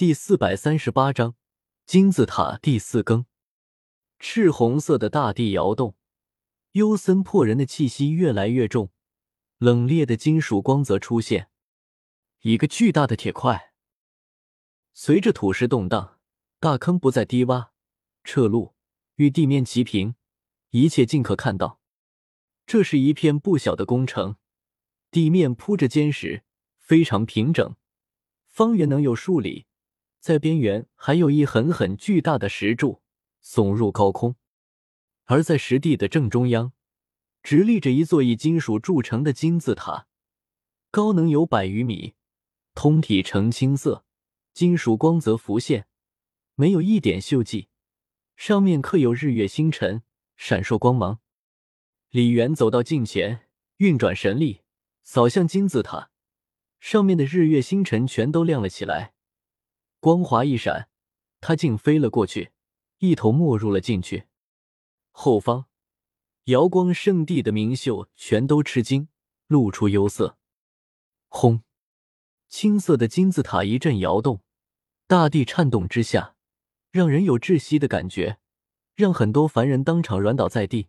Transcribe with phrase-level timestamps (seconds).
[0.00, 1.34] 第四百三十八章
[1.84, 3.26] 金字塔第四更。
[4.18, 5.94] 赤红色的大地摇动，
[6.72, 8.90] 幽森破人的气息越来越重，
[9.58, 11.50] 冷冽的金属光泽出现。
[12.40, 13.74] 一个巨大的铁块，
[14.94, 16.18] 随着土石动荡，
[16.58, 17.68] 大坑不再低洼，
[18.24, 18.74] 侧路
[19.16, 20.14] 与地面齐平，
[20.70, 21.78] 一切尽可看到。
[22.64, 24.36] 这是一片不小的工程，
[25.10, 26.44] 地面铺着坚石，
[26.78, 27.76] 非常平整，
[28.48, 29.66] 方圆能有数里。
[30.20, 33.00] 在边缘还有一很很巨大的石柱
[33.42, 34.36] 耸入高空，
[35.24, 36.72] 而在石地的正中央，
[37.42, 40.06] 直立着一座以金属铸成的金字塔，
[40.90, 42.14] 高能有百余米，
[42.74, 44.04] 通体呈青色，
[44.52, 45.86] 金属光泽浮现，
[46.54, 47.68] 没有一点锈迹，
[48.36, 50.02] 上面刻有日月星辰，
[50.36, 51.20] 闪烁光芒。
[52.10, 54.60] 李元走到近前，运转神力，
[55.02, 56.10] 扫向金字塔，
[56.78, 59.14] 上面的日月星辰全都亮了起来。
[60.00, 60.88] 光华一闪，
[61.42, 62.52] 他竟飞了过去，
[63.00, 64.24] 一头没入了进去。
[65.10, 65.66] 后方，
[66.44, 69.08] 瑶光圣地的明秀全都吃惊，
[69.46, 70.38] 露出忧色。
[71.28, 71.62] 轰！
[72.48, 74.40] 青色的金字塔一阵摇动，
[75.06, 76.34] 大地颤动之下，
[76.90, 78.38] 让人有窒息的感觉，
[78.94, 80.88] 让很多凡人当场软倒在地。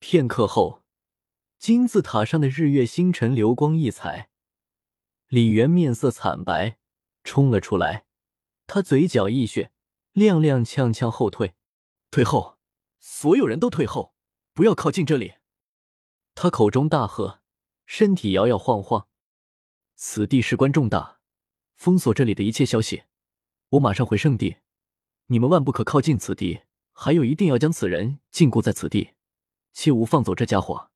[0.00, 0.82] 片刻后，
[1.60, 4.28] 金字塔上的日月星辰流光溢彩，
[5.28, 6.78] 李元面色惨白，
[7.22, 8.06] 冲了出来。
[8.68, 9.72] 他嘴角溢血，
[10.12, 11.54] 踉踉跄跄后退，
[12.10, 12.58] 退后！
[13.00, 14.14] 所有人都退后，
[14.52, 15.36] 不要靠近这里！
[16.34, 17.40] 他口中大喝，
[17.86, 19.08] 身体摇摇晃晃。
[19.94, 21.20] 此地事关重大，
[21.76, 23.04] 封锁这里的一切消息。
[23.70, 24.58] 我马上回圣地，
[25.28, 26.60] 你们万不可靠近此地。
[26.92, 29.14] 还有，一定要将此人禁锢在此地，
[29.72, 30.90] 切勿放走这家伙。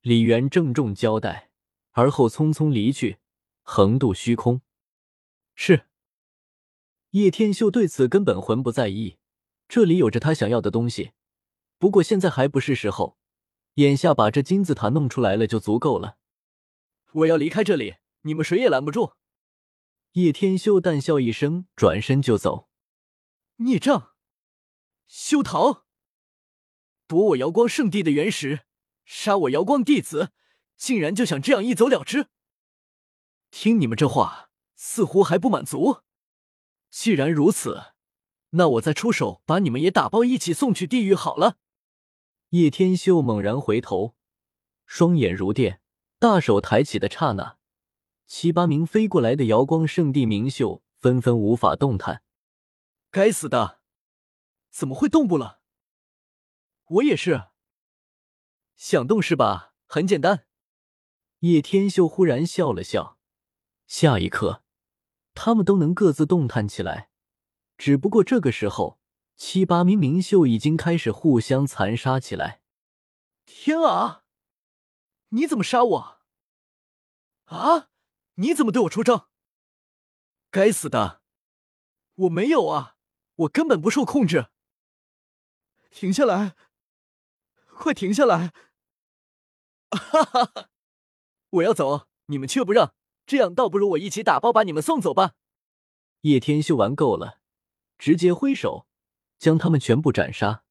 [0.00, 1.50] 李元郑重交代，
[1.90, 3.18] 而后匆匆离去，
[3.62, 4.62] 横渡虚空。
[5.54, 5.87] 是。
[7.12, 9.16] 叶天秀对此根本浑不在意，
[9.66, 11.12] 这里有着他想要的东西。
[11.78, 13.16] 不过现在还不是时候，
[13.74, 16.18] 眼下把这金字塔弄出来了就足够了。
[17.12, 19.12] 我要离开这里，你们谁也拦不住。
[20.12, 22.68] 叶天秀淡笑一声，转身就走。
[23.56, 24.14] 孽障，
[25.06, 25.84] 休逃！
[27.06, 28.66] 夺我瑶光圣地的原石，
[29.06, 30.32] 杀我瑶光弟子，
[30.76, 32.26] 竟然就想这样一走了之？
[33.50, 36.02] 听你们这话，似乎还不满足。
[36.90, 37.92] 既然如此，
[38.50, 41.58] 那我再出手把你们也打包一起送去地狱好了。
[42.50, 44.14] 叶天秀猛然回头，
[44.86, 45.82] 双眼如电，
[46.18, 47.58] 大手抬起的刹那，
[48.26, 52.22] 七八名飞过来的瑶光圣地明秀纷纷无法动弹。
[53.10, 53.80] 该死的，
[54.70, 55.60] 怎么会动不了？
[56.86, 57.48] 我也是。
[58.76, 59.74] 想动是吧？
[59.86, 60.46] 很简单。
[61.40, 63.18] 叶天秀忽然笑了笑，
[63.86, 64.62] 下一刻。
[65.40, 67.10] 他们都能各自动弹起来，
[67.76, 68.98] 只不过这个时候，
[69.36, 72.60] 七八名明秀已经开始互相残杀起来。
[73.46, 74.24] 天啊！
[75.28, 76.18] 你怎么杀我？
[77.44, 77.88] 啊！
[78.34, 79.28] 你怎么对我出招？
[80.50, 81.22] 该死的！
[82.16, 82.96] 我没有啊！
[83.36, 84.48] 我根本不受控制！
[85.92, 86.56] 停下来！
[87.68, 88.52] 快停下来！
[89.94, 90.70] 哈哈哈！
[91.50, 92.92] 我要走，你们却不让。
[93.28, 95.34] 这样倒不如我一起打包把你们送走吧。
[96.22, 97.40] 叶天秀玩够了，
[97.98, 98.86] 直接挥手
[99.38, 100.62] 将他们全部斩杀。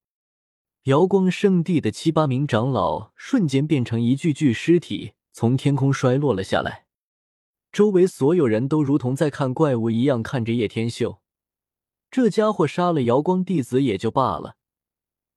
[0.85, 6.88] 瑶光圣地的七八名长老瞬间变成一具具尸体，从天空摔落了下来。
[7.72, 11.22] 周围所有人都如同在看怪物一样看着叶天秀。
[12.09, 14.56] 这家伙杀了瑶光弟子也就罢了，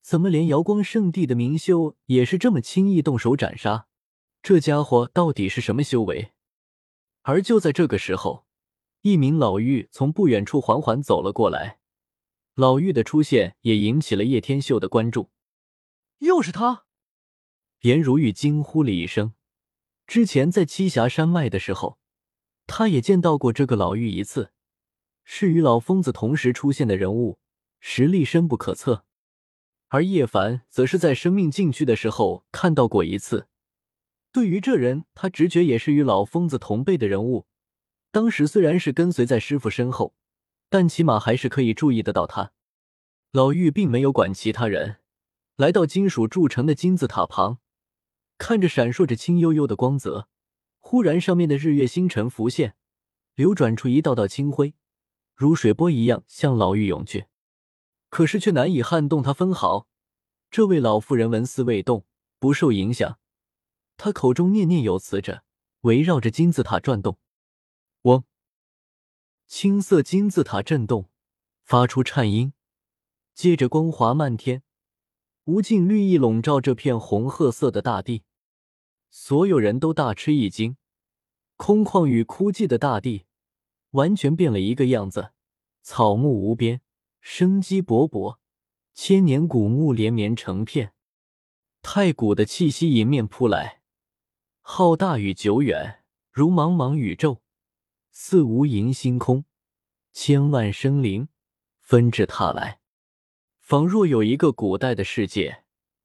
[0.01, 3.89] 怎么连瑶光圣地的明秀也是这么轻易动手斩杀？
[4.43, 6.33] 这家伙到底是什么修为？
[7.23, 8.47] 而就在这个时候，
[9.03, 11.79] 一名老妪从不远处缓缓走了过来。
[12.55, 15.31] 老妪的出现也引起了叶天秀的关注。
[16.19, 16.85] 又是他！
[17.81, 19.35] 颜如玉惊呼了一声。
[20.07, 21.99] 之前在栖霞山脉的时候，
[22.67, 24.53] 他也见到过这个老妪一次，
[25.25, 27.39] 是与老疯子同时出现的人物，
[27.79, 29.05] 实力深不可测。
[29.89, 33.49] 而叶凡则是在生命禁区的时候看到过一次。
[34.33, 37.47] 对于这人，他直觉也是与老疯子同辈的人物。
[38.13, 40.15] 当时虽然是跟随在师傅身后，
[40.69, 42.53] 但起码还是可以注意得到他。
[43.33, 44.99] 老妪并没有管其他人，
[45.57, 47.59] 来到金属铸成的金字塔旁，
[48.39, 50.29] 看着闪烁着青幽幽的光泽。
[50.79, 52.75] 忽然，上面的日月星辰浮现，
[53.35, 54.75] 流转出一道道青辉，
[55.35, 57.27] 如水波一样向老妪涌去，
[58.09, 59.87] 可是却难以撼动他分毫。
[60.51, 62.05] 这位老妇人纹丝未动，
[62.41, 63.19] 不受影响。
[64.03, 65.45] 他口中念念有词着，
[65.83, 67.19] 围绕着金字塔转动。
[68.05, 68.25] 嗡！
[69.47, 71.11] 青色金字塔震动，
[71.65, 72.55] 发出颤音，
[73.35, 74.63] 接着光华漫天，
[75.45, 78.23] 无尽绿意笼罩这片红褐色的大地。
[79.11, 80.79] 所有人都大吃一惊，
[81.59, 83.27] 空旷与枯寂的大地
[83.91, 85.33] 完全变了一个样子，
[85.83, 86.81] 草木无边，
[87.21, 88.39] 生机勃勃，
[88.95, 90.95] 千年古木连绵成片，
[91.83, 93.80] 太古的气息迎面扑来，
[94.63, 97.41] 浩大与久远，如茫茫宇宙，
[98.13, 99.45] 似无垠星空，
[100.13, 101.29] 千万生灵
[101.81, 102.81] 纷至沓来，
[103.59, 105.65] 仿若有一个古代的世界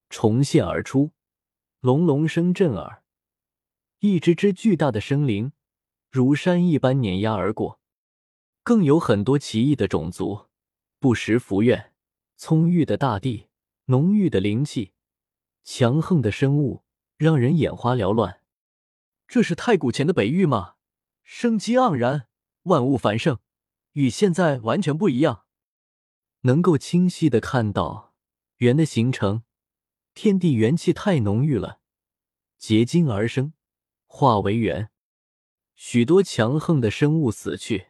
[0.09, 1.11] 重现而出。
[1.79, 3.03] 隆隆声震耳，
[3.99, 5.51] 一只只巨大的生灵
[6.09, 7.79] 如山一般碾压而过，
[8.63, 10.47] 更有很多奇异的种族，
[10.99, 11.93] 不时浮愿，
[12.35, 13.49] 葱郁的大地，
[13.85, 14.93] 浓郁的灵气，
[15.63, 16.83] 强横的生物，
[17.17, 18.41] 让人眼花缭乱。
[19.27, 20.75] 这是太古前的北域吗？
[21.24, 22.27] 生机盎然，
[22.63, 23.39] 万物繁盛，
[23.94, 25.45] 与现在完全不一样。
[26.42, 28.13] 能够清晰的看到
[28.57, 29.44] 圆的形成。
[30.13, 31.81] 天地元气太浓郁了，
[32.57, 33.51] 结晶而生，
[34.06, 34.89] 化为圆。
[35.75, 37.88] 许多强横的生物死去，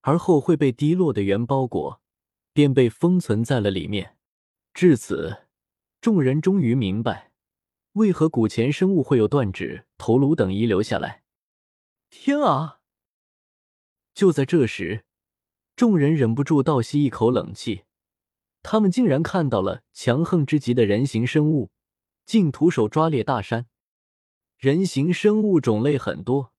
[0.00, 2.02] 而后会被滴落的圆包裹，
[2.52, 4.16] 便被封存在了里面。
[4.74, 5.46] 至此，
[6.00, 7.27] 众人终于明白，
[7.98, 11.24] 为何古前生物会有断指、头颅等遗留下来。
[12.08, 12.78] 天啊！
[14.14, 15.04] 就在这时，
[15.74, 17.82] 众人忍不住倒吸一口冷气。
[18.62, 21.70] 他们竟然看到了强横之极的人形生物，
[22.24, 23.66] 竟徒手抓裂大山。
[24.56, 26.52] 人形生物种类很多，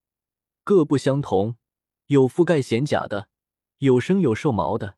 [0.64, 1.58] 各不相同，
[2.08, 3.30] 有覆盖显甲的，
[3.80, 4.98] 有生有兽毛的，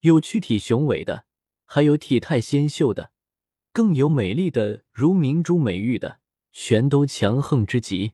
[0.00, 1.26] 有躯体雄伟的，
[1.64, 3.11] 还有体态纤秀的，
[3.72, 6.20] 更有美丽的如明珠美玉的，
[6.52, 8.12] 全都强横之极。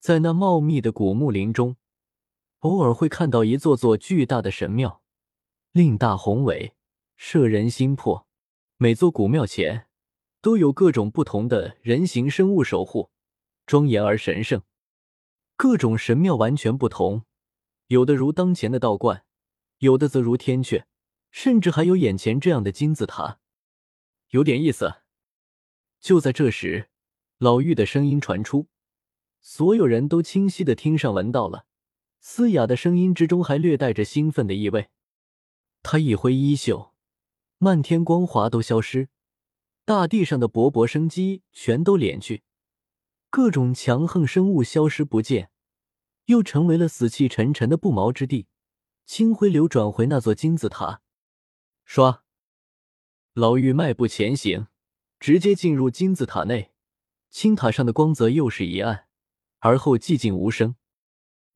[0.00, 1.76] 在那茂密的古木林中，
[2.60, 5.02] 偶尔会看到一座座巨大的神庙，
[5.72, 6.74] 令大宏伟。
[7.16, 8.26] 摄人心魄，
[8.76, 9.86] 每座古庙前
[10.42, 13.10] 都有各种不同的人形生物守护，
[13.64, 14.60] 庄严而神圣。
[15.56, 17.22] 各种神庙完全不同，
[17.86, 19.24] 有的如当前的道观，
[19.78, 20.84] 有的则如天阙，
[21.30, 23.38] 甚至还有眼前这样的金字塔，
[24.30, 25.02] 有点意思。
[26.00, 26.88] 就在这时，
[27.38, 28.68] 老妪的声音传出，
[29.40, 31.66] 所有人都清晰的听上闻到了，
[32.20, 34.88] 嘶哑的声音之中还略带着兴奋的意味。
[35.82, 36.92] 他一挥衣袖。
[37.58, 39.08] 漫天光华都消失，
[39.86, 42.42] 大地上的勃勃生机全都敛去，
[43.30, 45.50] 各种强横生物消失不见，
[46.26, 48.46] 又成为了死气沉沉的不毛之地。
[49.06, 51.00] 清辉流转回那座金字塔，
[51.88, 52.20] 唰，
[53.38, 54.68] 老妪迈步前行，
[55.20, 56.72] 直接进入金字塔内。
[57.28, 59.08] 青塔上的光泽又是一暗，
[59.58, 60.76] 而后寂静无声。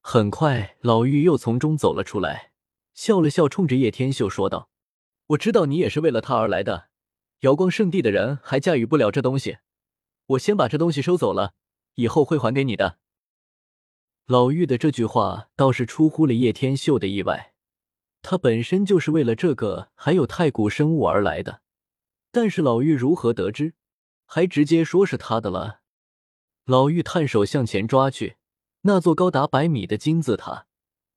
[0.02, 2.52] 很快，老妪又从中走了出来，
[2.92, 4.68] 笑了笑，冲着叶天秀说道。
[5.28, 6.88] 我知道你也是为了他而来的，
[7.38, 9.56] 瑶光圣地的人还驾驭不了这东西，
[10.26, 11.54] 我先把这东西收走了，
[11.94, 12.98] 以后会还给你的。
[14.26, 17.54] 老妪的这句话倒是出乎了叶天秀的意外，
[18.20, 21.62] 他本身就是为了这个还有太古生物而来的，
[22.32, 23.74] 但是老妪如何得知，
[24.24, 25.80] 还直接说是他的了？
[26.64, 28.36] 老妪探手向前抓去，
[28.82, 30.66] 那座高达百米的金字塔，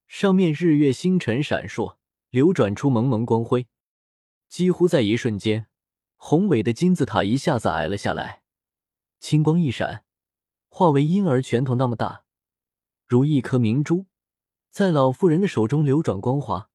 [0.08, 1.98] 上面日月星辰闪烁，
[2.30, 3.68] 流转出蒙蒙光辉。
[4.50, 5.68] 几乎在一瞬间，
[6.16, 8.42] 宏伟的金字塔一下子矮了下来，
[9.20, 10.06] 青光一闪，
[10.70, 12.24] 化为婴儿拳头那么大，
[13.06, 14.08] 如一颗明珠，
[14.72, 16.72] 在老妇人的手中流转光滑。